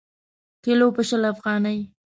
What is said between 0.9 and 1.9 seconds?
په شل افغانۍ.